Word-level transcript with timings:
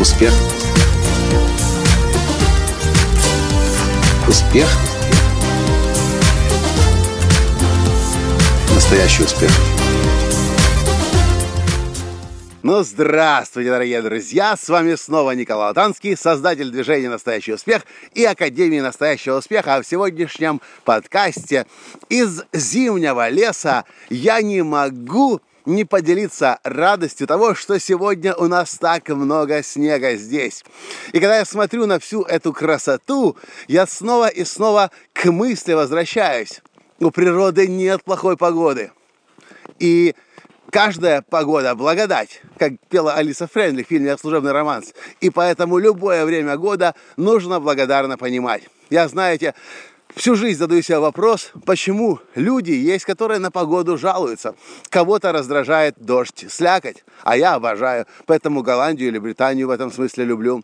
Успех. 0.00 0.32
Успех. 4.26 4.66
Настоящий 8.74 9.24
успех. 9.24 9.50
Ну, 12.62 12.82
здравствуйте, 12.82 13.68
дорогие 13.68 14.00
друзья! 14.00 14.56
С 14.56 14.70
вами 14.70 14.94
снова 14.94 15.32
Николай 15.32 15.68
Латанский, 15.68 16.16
создатель 16.16 16.70
движения 16.70 17.10
«Настоящий 17.10 17.52
успех» 17.52 17.82
и 18.14 18.24
Академии 18.24 18.80
«Настоящего 18.80 19.36
успеха». 19.36 19.74
А 19.74 19.82
в 19.82 19.86
сегодняшнем 19.86 20.62
подкасте 20.84 21.66
из 22.08 22.42
зимнего 22.54 23.28
леса 23.28 23.84
я 24.08 24.40
не 24.40 24.62
могу 24.62 25.42
не 25.66 25.84
поделиться 25.84 26.58
радостью 26.64 27.26
того, 27.26 27.54
что 27.54 27.78
сегодня 27.78 28.34
у 28.34 28.46
нас 28.46 28.76
так 28.78 29.08
много 29.08 29.62
снега 29.62 30.14
здесь. 30.16 30.64
И 31.12 31.20
когда 31.20 31.38
я 31.38 31.44
смотрю 31.44 31.86
на 31.86 31.98
всю 31.98 32.22
эту 32.22 32.52
красоту, 32.52 33.36
я 33.68 33.86
снова 33.86 34.28
и 34.28 34.44
снова 34.44 34.90
к 35.12 35.26
мысли 35.30 35.72
возвращаюсь. 35.72 36.60
У 36.98 37.10
природы 37.10 37.66
нет 37.66 38.04
плохой 38.04 38.36
погоды. 38.36 38.92
И 39.78 40.14
каждая 40.70 41.22
погода– 41.22 41.74
благодать, 41.76 42.42
как 42.58 42.72
пела 42.88 43.14
Алиса 43.14 43.46
Френли 43.46 43.82
в 43.82 43.88
фильме 43.88 44.16
«Служебный 44.18 44.52
романс». 44.52 44.92
И 45.20 45.30
поэтому 45.30 45.78
любое 45.78 46.24
время 46.24 46.56
года 46.56 46.94
нужно 47.16 47.60
благодарно 47.60 48.18
понимать. 48.18 48.64
Я, 48.90 49.08
знаете, 49.08 49.54
Всю 50.16 50.34
жизнь 50.34 50.58
задаю 50.58 50.82
себе 50.82 50.98
вопрос, 50.98 51.52
почему 51.64 52.18
люди 52.34 52.72
есть, 52.72 53.04
которые 53.04 53.38
на 53.38 53.50
погоду 53.50 53.96
жалуются. 53.96 54.54
Кого-то 54.88 55.32
раздражает 55.32 55.94
дождь, 55.98 56.46
слякоть, 56.48 57.04
а 57.22 57.36
я 57.36 57.54
обожаю, 57.54 58.06
поэтому 58.26 58.62
Голландию 58.62 59.08
или 59.08 59.18
Британию 59.18 59.68
в 59.68 59.70
этом 59.70 59.92
смысле 59.92 60.24
люблю. 60.24 60.62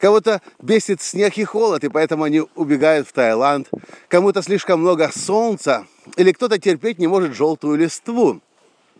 Кого-то 0.00 0.40
бесит 0.62 1.02
снег 1.02 1.36
и 1.38 1.44
холод, 1.44 1.82
и 1.82 1.88
поэтому 1.88 2.22
они 2.22 2.42
убегают 2.54 3.08
в 3.08 3.12
Таиланд. 3.12 3.68
Кому-то 4.08 4.42
слишком 4.42 4.80
много 4.80 5.10
солнца, 5.14 5.86
или 6.16 6.32
кто-то 6.32 6.58
терпеть 6.58 6.98
не 6.98 7.08
может 7.08 7.34
желтую 7.34 7.76
листву. 7.76 8.40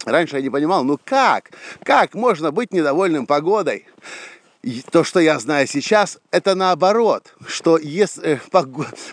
Раньше 0.05 0.37
я 0.37 0.43
не 0.43 0.51
понимал, 0.51 0.85
ну 0.85 0.99
как? 1.03 1.51
Как 1.83 2.15
можно 2.15 2.51
быть 2.51 2.73
недовольным 2.73 3.27
погодой? 3.27 3.87
То, 4.91 5.05
что 5.05 5.21
я 5.21 5.39
знаю 5.39 5.67
сейчас, 5.67 6.19
это 6.31 6.55
наоборот, 6.55 7.35
что 7.47 7.77
если 7.77 8.37
э, 8.37 8.39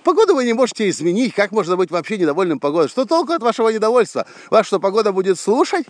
погоду 0.04 0.36
вы 0.36 0.46
не 0.46 0.54
можете 0.54 0.90
изменить, 0.90 1.34
как 1.34 1.52
можно 1.52 1.76
быть 1.76 1.92
вообще 1.92 2.18
недовольным 2.18 2.60
погодой? 2.60 2.90
Что 2.90 3.06
толку 3.06 3.34
от 3.34 3.42
вашего 3.42 3.70
недовольства? 3.70 4.26
Вас 4.50 4.66
что, 4.68 4.80
погода 4.80 5.12
будет 5.12 5.40
слушать? 5.40 5.86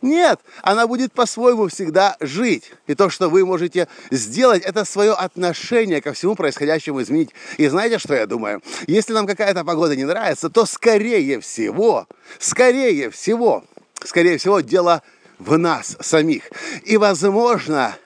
Нет, 0.00 0.40
она 0.62 0.86
будет 0.86 1.12
по-своему 1.12 1.68
всегда 1.68 2.16
жить. 2.20 2.72
И 2.86 2.94
то, 2.94 3.10
что 3.10 3.28
вы 3.28 3.44
можете 3.44 3.88
сделать, 4.10 4.62
это 4.62 4.84
свое 4.84 5.12
отношение 5.12 6.00
ко 6.00 6.12
всему 6.12 6.36
происходящему 6.36 7.02
изменить. 7.02 7.30
И 7.58 7.66
знаете, 7.68 7.98
что 7.98 8.14
я 8.14 8.26
думаю? 8.26 8.62
Если 8.86 9.12
нам 9.12 9.26
какая-то 9.26 9.64
погода 9.64 9.96
не 9.96 10.04
нравится, 10.04 10.50
то 10.50 10.66
скорее 10.66 11.40
всего, 11.40 12.06
скорее 12.38 13.10
всего, 13.10 13.64
скорее 14.04 14.38
всего, 14.38 14.60
дело 14.60 15.02
в 15.38 15.58
нас 15.58 15.96
самих. 16.00 16.44
И, 16.84 16.96
возможно, 16.96 17.96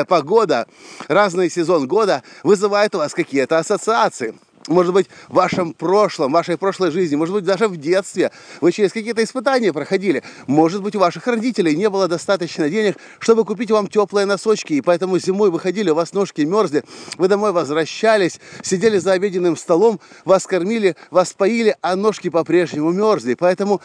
э, 0.00 0.04
погода, 0.04 0.66
разный 1.08 1.50
сезон 1.50 1.86
года 1.86 2.22
вызывает 2.42 2.94
у 2.94 2.98
вас 2.98 3.14
какие-то 3.14 3.58
ассоциации. 3.58 4.34
Может 4.66 4.94
быть, 4.94 5.08
в 5.28 5.34
вашем 5.34 5.74
прошлом, 5.74 6.30
в 6.30 6.34
вашей 6.34 6.56
прошлой 6.56 6.90
жизни, 6.90 7.16
может 7.16 7.34
быть, 7.34 7.44
даже 7.44 7.68
в 7.68 7.76
детстве 7.76 8.30
вы 8.62 8.72
через 8.72 8.92
какие-то 8.92 9.22
испытания 9.22 9.74
проходили. 9.74 10.22
Может 10.46 10.82
быть, 10.82 10.96
у 10.96 11.00
ваших 11.00 11.26
родителей 11.26 11.76
не 11.76 11.90
было 11.90 12.08
достаточно 12.08 12.70
денег, 12.70 12.96
чтобы 13.18 13.44
купить 13.44 13.70
вам 13.70 13.88
теплые 13.88 14.24
носочки, 14.24 14.72
и 14.72 14.80
поэтому 14.80 15.18
зимой 15.18 15.50
выходили, 15.50 15.90
у 15.90 15.94
вас 15.94 16.14
ножки 16.14 16.40
мерзли, 16.42 16.82
вы 17.18 17.28
домой 17.28 17.52
возвращались, 17.52 18.40
сидели 18.62 18.96
за 18.96 19.12
обеденным 19.12 19.54
столом, 19.58 20.00
вас 20.24 20.46
кормили, 20.46 20.96
вас 21.10 21.34
поили, 21.34 21.76
а 21.82 21.94
ножки 21.94 22.30
по-прежнему 22.30 22.90
мерзли. 22.90 23.34
Поэтому 23.34 23.82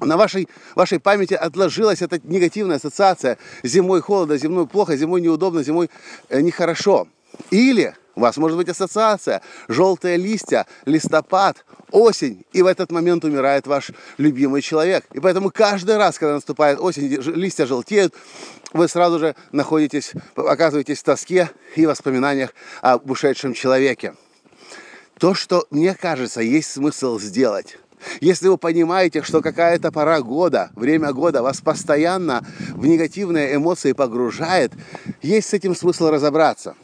на 0.00 0.16
вашей, 0.16 0.48
вашей 0.74 1.00
памяти 1.00 1.34
отложилась 1.34 2.02
эта 2.02 2.20
негативная 2.24 2.76
ассоциация. 2.76 3.38
Зимой 3.62 4.00
холодно, 4.00 4.36
зимой 4.36 4.66
плохо, 4.66 4.96
зимой 4.96 5.20
неудобно, 5.20 5.62
зимой 5.62 5.90
э, 6.28 6.40
нехорошо. 6.40 7.08
Или 7.50 7.94
у 8.14 8.20
вас 8.20 8.36
может 8.38 8.56
быть 8.56 8.68
ассоциация. 8.68 9.42
Желтые 9.68 10.16
листья, 10.16 10.66
листопад, 10.86 11.64
осень. 11.90 12.44
И 12.52 12.62
в 12.62 12.66
этот 12.66 12.90
момент 12.90 13.24
умирает 13.24 13.66
ваш 13.66 13.90
любимый 14.16 14.62
человек. 14.62 15.04
И 15.12 15.20
поэтому 15.20 15.50
каждый 15.50 15.96
раз, 15.98 16.18
когда 16.18 16.34
наступает 16.34 16.80
осень, 16.80 17.08
листья 17.08 17.66
желтеют, 17.66 18.14
вы 18.72 18.88
сразу 18.88 19.18
же 19.18 19.36
находитесь, 19.52 20.12
оказываетесь 20.34 21.00
в 21.00 21.04
тоске 21.04 21.50
и 21.76 21.86
воспоминаниях 21.86 22.54
об 22.80 23.10
ушедшем 23.10 23.54
человеке. 23.54 24.14
То, 25.18 25.34
что, 25.34 25.66
мне 25.70 25.94
кажется, 25.94 26.40
есть 26.40 26.72
смысл 26.72 27.18
сделать, 27.18 27.78
если 28.20 28.48
вы 28.48 28.58
понимаете, 28.58 29.22
что 29.22 29.40
какая-то 29.40 29.92
пора 29.92 30.20
года, 30.20 30.70
время 30.74 31.12
года 31.12 31.42
вас 31.42 31.60
постоянно 31.60 32.46
в 32.74 32.86
негативные 32.86 33.56
эмоции 33.56 33.92
погружает, 33.92 34.72
есть 35.22 35.48
с 35.48 35.54
этим 35.54 35.74
смысл 35.74 36.08
разобраться. 36.08 36.74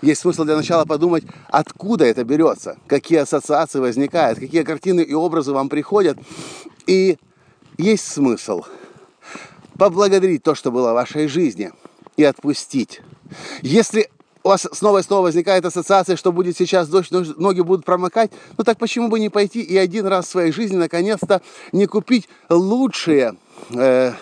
Есть 0.00 0.22
смысл 0.22 0.44
для 0.44 0.56
начала 0.56 0.84
подумать, 0.84 1.24
откуда 1.48 2.04
это 2.04 2.24
берется, 2.24 2.76
какие 2.88 3.18
ассоциации 3.18 3.78
возникают, 3.78 4.38
какие 4.40 4.64
картины 4.64 5.00
и 5.00 5.14
образы 5.14 5.52
вам 5.52 5.68
приходят. 5.68 6.18
И 6.86 7.18
есть 7.78 8.06
смысл 8.08 8.64
поблагодарить 9.78 10.42
то, 10.42 10.54
что 10.54 10.72
было 10.72 10.90
в 10.90 10.94
вашей 10.94 11.28
жизни, 11.28 11.70
и 12.16 12.24
отпустить. 12.24 13.00
Если 13.62 14.10
у 14.44 14.48
вас 14.48 14.68
снова 14.72 14.98
и 14.98 15.02
снова 15.02 15.22
возникает 15.22 15.64
ассоциация, 15.64 16.16
что 16.16 16.32
будет 16.32 16.56
сейчас 16.56 16.88
дождь, 16.88 17.10
ноги 17.10 17.60
будут 17.60 17.84
промокать, 17.84 18.30
ну 18.58 18.64
так 18.64 18.78
почему 18.78 19.08
бы 19.08 19.20
не 19.20 19.28
пойти 19.28 19.60
и 19.60 19.76
один 19.76 20.06
раз 20.06 20.26
в 20.26 20.30
своей 20.30 20.52
жизни 20.52 20.76
наконец-то 20.76 21.42
не 21.72 21.86
купить 21.86 22.28
лучшие, 22.48 23.36
э, 23.70 24.12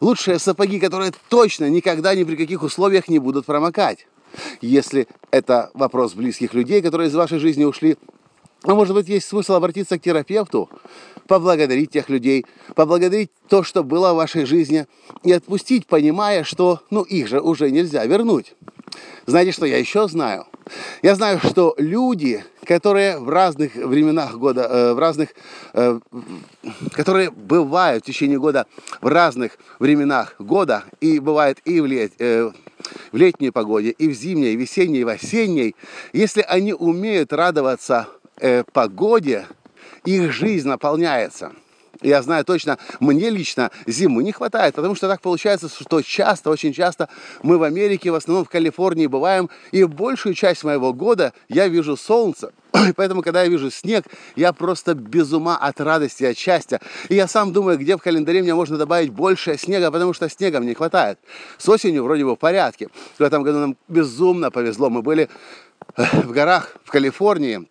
лучшие 0.00 0.38
сапоги, 0.38 0.80
которые 0.80 1.12
точно 1.28 1.70
никогда 1.70 2.14
ни 2.14 2.24
при 2.24 2.36
каких 2.36 2.62
условиях 2.62 3.08
не 3.08 3.18
будут 3.18 3.46
промокать. 3.46 4.06
Если 4.60 5.08
это 5.30 5.70
вопрос 5.74 6.14
близких 6.14 6.54
людей, 6.54 6.80
которые 6.80 7.08
из 7.08 7.14
вашей 7.14 7.38
жизни 7.38 7.64
ушли, 7.64 7.98
а 8.64 8.74
может 8.74 8.94
быть, 8.94 9.08
есть 9.08 9.26
смысл 9.26 9.54
обратиться 9.54 9.98
к 9.98 10.02
терапевту, 10.02 10.70
поблагодарить 11.26 11.90
тех 11.90 12.08
людей, 12.08 12.46
поблагодарить 12.74 13.30
то, 13.48 13.64
что 13.64 13.82
было 13.82 14.12
в 14.12 14.16
вашей 14.16 14.44
жизни, 14.44 14.86
и 15.24 15.32
отпустить, 15.32 15.86
понимая, 15.86 16.44
что 16.44 16.80
ну, 16.90 17.02
их 17.02 17.26
же 17.26 17.40
уже 17.40 17.70
нельзя 17.70 18.04
вернуть. 18.06 18.54
Знаете, 19.26 19.52
что 19.52 19.66
я 19.66 19.78
еще 19.78 20.08
знаю? 20.08 20.46
Я 21.02 21.14
знаю, 21.14 21.40
что 21.40 21.74
люди, 21.78 22.44
которые 22.64 23.18
в 23.18 23.28
разных 23.28 23.74
временах 23.74 24.36
года, 24.36 24.62
э, 24.62 24.92
в 24.94 24.98
разных, 24.98 25.30
э, 25.74 26.00
которые 26.92 27.30
бывают 27.30 28.04
в 28.04 28.06
течение 28.06 28.38
года 28.38 28.66
в 29.00 29.06
разных 29.06 29.58
временах 29.78 30.34
года, 30.38 30.84
и 31.00 31.20
бывает 31.20 31.58
и 31.64 31.80
в, 31.80 31.86
лет, 31.86 32.12
э, 32.18 32.50
в 33.12 33.16
летней 33.16 33.50
погоде, 33.50 33.90
и 33.90 34.08
в 34.08 34.12
зимней, 34.12 34.54
и 34.54 34.56
весенней, 34.56 35.00
и 35.00 35.04
в 35.04 35.08
осенней, 35.08 35.76
если 36.12 36.42
они 36.42 36.74
умеют 36.74 37.32
радоваться 37.32 38.08
погоде, 38.72 39.46
их 40.04 40.32
жизнь 40.32 40.66
наполняется– 40.66 41.52
я 42.02 42.22
знаю 42.22 42.44
точно, 42.44 42.78
мне 43.00 43.30
лично 43.30 43.70
зимы 43.86 44.22
не 44.22 44.32
хватает, 44.32 44.74
потому 44.74 44.94
что 44.94 45.08
так 45.08 45.20
получается, 45.20 45.68
что 45.68 46.02
часто, 46.02 46.50
очень 46.50 46.72
часто 46.72 47.08
мы 47.42 47.58
в 47.58 47.62
Америке, 47.62 48.10
в 48.10 48.14
основном 48.14 48.44
в 48.44 48.48
Калифорнии 48.48 49.06
бываем, 49.06 49.50
и 49.70 49.84
большую 49.84 50.34
часть 50.34 50.64
моего 50.64 50.92
года 50.92 51.32
я 51.48 51.68
вижу 51.68 51.96
солнце. 51.96 52.52
Поэтому, 52.96 53.22
когда 53.22 53.42
я 53.42 53.48
вижу 53.48 53.70
снег, 53.70 54.04
я 54.36 54.52
просто 54.52 54.94
без 54.94 55.32
ума 55.32 55.56
от 55.56 55.80
радости, 55.80 56.24
от 56.24 56.36
счастья. 56.36 56.80
И 57.08 57.14
я 57.14 57.28
сам 57.28 57.52
думаю, 57.52 57.78
где 57.78 57.96
в 57.96 58.00
календаре 58.00 58.42
мне 58.42 58.54
можно 58.54 58.78
добавить 58.78 59.10
больше 59.10 59.56
снега, 59.58 59.90
потому 59.90 60.12
что 60.12 60.28
снега 60.28 60.58
мне 60.58 60.70
не 60.70 60.74
хватает. 60.74 61.18
С 61.58 61.68
осенью 61.68 62.04
вроде 62.04 62.24
бы 62.24 62.34
в 62.34 62.38
порядке. 62.38 62.88
В 63.18 63.22
этом 63.22 63.42
году 63.42 63.58
нам 63.58 63.76
безумно 63.88 64.50
повезло. 64.50 64.90
Мы 64.90 65.02
были 65.02 65.28
э, 65.96 66.04
в 66.22 66.32
горах 66.32 66.76
в 66.84 66.90
Калифорнии, 66.90 67.68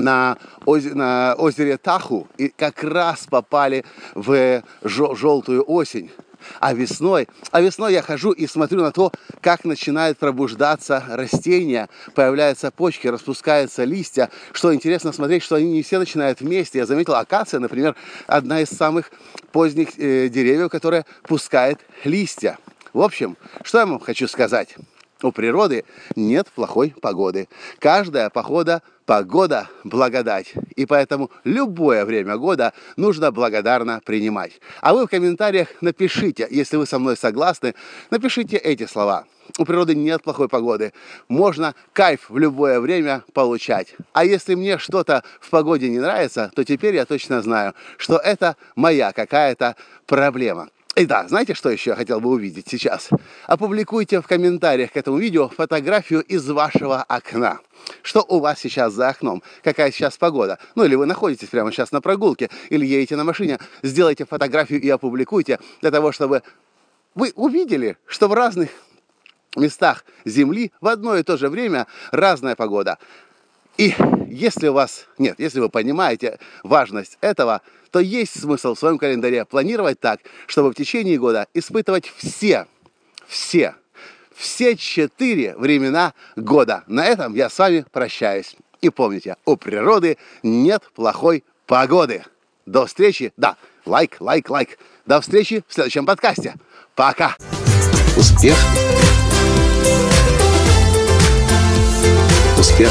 на, 0.00 0.38
оз... 0.64 0.84
на 0.84 1.34
озере 1.34 1.76
Таху 1.76 2.28
и 2.36 2.48
как 2.48 2.82
раз 2.82 3.26
попали 3.28 3.84
в 4.14 4.62
желтую 4.82 5.64
осень. 5.66 6.10
А 6.58 6.72
весной, 6.72 7.28
а 7.50 7.60
весной 7.60 7.92
я 7.92 8.02
хожу 8.02 8.32
и 8.32 8.46
смотрю 8.46 8.80
на 8.80 8.92
то, 8.92 9.12
как 9.40 9.64
начинают 9.64 10.18
пробуждаться 10.18 11.04
растения, 11.08 11.88
появляются 12.14 12.70
почки, 12.70 13.06
распускаются 13.08 13.84
листья. 13.84 14.30
Что 14.52 14.74
интересно 14.74 15.12
смотреть, 15.12 15.42
что 15.42 15.56
они 15.56 15.70
не 15.70 15.82
все 15.82 15.98
начинают 15.98 16.40
вместе. 16.40 16.78
Я 16.78 16.86
заметил, 16.86 17.14
акация, 17.14 17.60
например, 17.60 17.94
одна 18.26 18.60
из 18.60 18.68
самых 18.70 19.10
поздних 19.52 19.98
э, 19.98 20.28
деревьев, 20.28 20.70
которая 20.70 21.04
пускает 21.24 21.80
листья. 22.04 22.58
В 22.92 23.02
общем, 23.02 23.36
что 23.62 23.78
я 23.78 23.86
вам 23.86 24.00
хочу 24.00 24.26
сказать? 24.26 24.76
У 25.22 25.32
природы 25.32 25.84
нет 26.16 26.48
плохой 26.48 26.94
погоды. 27.00 27.48
Каждая 27.78 28.30
похода, 28.30 28.82
погода– 29.04 29.68
благодать. 29.84 30.54
И 30.76 30.86
поэтому 30.86 31.30
любое 31.44 32.04
время 32.04 32.36
года 32.36 32.72
нужно 32.96 33.30
благодарно 33.30 34.00
принимать. 34.04 34.60
А 34.80 34.94
вы 34.94 35.06
в 35.06 35.10
комментариях 35.10 35.68
напишите, 35.80 36.46
если 36.50 36.76
вы 36.76 36.86
со 36.86 36.98
мной 36.98 37.16
согласны, 37.16 37.74
напишите 38.10 38.56
эти 38.56 38.86
слова. 38.86 39.26
у 39.58 39.64
природы 39.64 39.94
нет 39.96 40.22
плохой 40.22 40.48
погоды. 40.48 40.92
Можно 41.28 41.74
кайф 41.92 42.30
в 42.30 42.38
любое 42.38 42.80
время 42.80 43.24
получать. 43.34 43.94
А 44.12 44.24
если 44.24 44.54
мне 44.54 44.78
что-то 44.78 45.24
в 45.40 45.50
погоде 45.50 45.90
не 45.90 45.98
нравится, 45.98 46.50
то 46.54 46.64
теперь 46.64 46.94
я 46.94 47.04
точно 47.04 47.42
знаю, 47.42 47.74
что 47.96 48.16
это 48.16 48.56
моя 48.76 49.12
какая-то 49.12 49.74
проблема. 50.06 50.68
И 51.00 51.06
да, 51.06 51.26
знаете, 51.26 51.54
что 51.54 51.70
еще 51.70 51.90
я 51.92 51.96
хотел 51.96 52.20
бы 52.20 52.28
увидеть 52.28 52.68
сейчас? 52.68 53.08
Опубликуйте 53.46 54.20
в 54.20 54.26
комментариях 54.26 54.92
к 54.92 54.98
этому 54.98 55.16
видео 55.16 55.48
фотографию 55.48 56.20
из 56.20 56.46
вашего 56.50 57.02
окна. 57.02 57.60
Что 58.02 58.22
у 58.28 58.38
вас 58.38 58.58
сейчас 58.58 58.92
за 58.92 59.08
окном? 59.08 59.42
Какая 59.64 59.92
сейчас 59.92 60.18
погода? 60.18 60.58
Ну 60.74 60.84
или 60.84 60.94
вы 60.96 61.06
находитесь 61.06 61.48
прямо 61.48 61.72
сейчас 61.72 61.90
на 61.90 62.02
прогулке, 62.02 62.50
или 62.68 62.84
едете 62.84 63.16
на 63.16 63.24
машине. 63.24 63.58
Сделайте 63.82 64.26
фотографию 64.26 64.78
и 64.78 64.90
опубликуйте 64.90 65.58
для 65.80 65.90
того, 65.90 66.12
чтобы 66.12 66.42
вы 67.14 67.32
увидели, 67.34 67.96
что 68.04 68.28
в 68.28 68.34
разных 68.34 68.68
местах 69.56 70.04
Земли 70.26 70.70
в 70.82 70.86
одно 70.86 71.16
и 71.16 71.22
то 71.22 71.38
же 71.38 71.48
время 71.48 71.86
разная 72.12 72.56
погода. 72.56 72.98
И 73.76 73.94
если 74.28 74.68
у 74.68 74.72
вас, 74.72 75.06
нет, 75.18 75.36
если 75.38 75.60
вы 75.60 75.68
понимаете 75.68 76.38
важность 76.62 77.18
этого, 77.20 77.62
то 77.90 78.00
есть 78.00 78.40
смысл 78.40 78.74
в 78.74 78.78
своем 78.78 78.98
календаре 78.98 79.44
планировать 79.44 80.00
так, 80.00 80.20
чтобы 80.46 80.70
в 80.70 80.74
течение 80.74 81.18
года 81.18 81.46
испытывать 81.54 82.12
все, 82.16 82.66
все, 83.26 83.74
все 84.34 84.76
четыре 84.76 85.56
времена 85.56 86.14
года. 86.36 86.84
На 86.86 87.06
этом 87.06 87.34
я 87.34 87.50
с 87.50 87.58
вами 87.58 87.84
прощаюсь. 87.90 88.56
И 88.80 88.90
помните, 88.90 89.36
у 89.44 89.56
природы 89.56 90.16
нет 90.42 90.82
плохой 90.94 91.44
погоды. 91.66 92.24
До 92.66 92.86
встречи, 92.86 93.32
да, 93.36 93.56
лайк, 93.84 94.16
лайк, 94.20 94.48
лайк. 94.48 94.78
До 95.06 95.20
встречи 95.20 95.64
в 95.66 95.74
следующем 95.74 96.06
подкасте. 96.06 96.54
Пока. 96.94 97.36
Успех. 98.16 98.56
Успех. 102.58 102.90